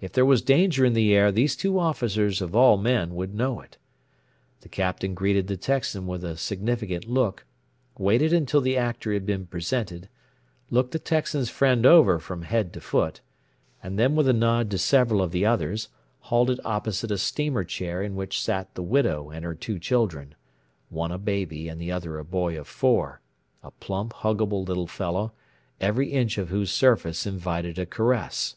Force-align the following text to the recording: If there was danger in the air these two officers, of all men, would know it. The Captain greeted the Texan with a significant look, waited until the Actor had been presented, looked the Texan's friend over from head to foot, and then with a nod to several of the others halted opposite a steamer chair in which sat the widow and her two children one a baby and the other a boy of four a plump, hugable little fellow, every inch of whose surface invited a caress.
If 0.00 0.14
there 0.14 0.24
was 0.24 0.40
danger 0.40 0.82
in 0.86 0.94
the 0.94 1.14
air 1.14 1.30
these 1.30 1.54
two 1.54 1.78
officers, 1.78 2.40
of 2.40 2.56
all 2.56 2.78
men, 2.78 3.14
would 3.14 3.34
know 3.34 3.60
it. 3.60 3.76
The 4.62 4.68
Captain 4.70 5.12
greeted 5.12 5.46
the 5.46 5.58
Texan 5.58 6.06
with 6.06 6.24
a 6.24 6.38
significant 6.38 7.04
look, 7.06 7.44
waited 7.98 8.32
until 8.32 8.62
the 8.62 8.78
Actor 8.78 9.12
had 9.12 9.26
been 9.26 9.46
presented, 9.46 10.08
looked 10.70 10.92
the 10.92 10.98
Texan's 10.98 11.50
friend 11.50 11.84
over 11.84 12.18
from 12.18 12.44
head 12.44 12.72
to 12.72 12.80
foot, 12.80 13.20
and 13.82 13.98
then 13.98 14.16
with 14.16 14.26
a 14.26 14.32
nod 14.32 14.70
to 14.70 14.78
several 14.78 15.20
of 15.20 15.32
the 15.32 15.44
others 15.44 15.90
halted 16.32 16.60
opposite 16.64 17.10
a 17.10 17.18
steamer 17.18 17.62
chair 17.62 18.02
in 18.02 18.16
which 18.16 18.40
sat 18.40 18.74
the 18.74 18.82
widow 18.82 19.28
and 19.28 19.44
her 19.44 19.54
two 19.54 19.78
children 19.78 20.34
one 20.88 21.12
a 21.12 21.18
baby 21.18 21.68
and 21.68 21.78
the 21.78 21.92
other 21.92 22.18
a 22.18 22.24
boy 22.24 22.58
of 22.58 22.66
four 22.66 23.20
a 23.62 23.70
plump, 23.70 24.14
hugable 24.22 24.64
little 24.64 24.86
fellow, 24.86 25.34
every 25.78 26.10
inch 26.10 26.38
of 26.38 26.48
whose 26.48 26.70
surface 26.70 27.26
invited 27.26 27.78
a 27.78 27.84
caress. 27.84 28.56